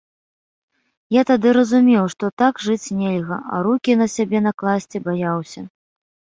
Я 1.15 1.21
тады 1.31 1.51
разумеў, 1.57 2.09
што 2.15 2.31
так 2.43 2.63
жыць 2.69 2.93
нельга, 3.03 3.39
а 3.53 3.61
рукі 3.69 3.99
на 4.03 4.11
сябе 4.17 4.45
накласці 4.49 5.07
баяўся. 5.09 5.61